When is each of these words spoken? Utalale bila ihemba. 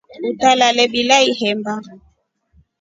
Utalale 0.29 0.83
bila 0.93 1.17
ihemba. 1.31 1.73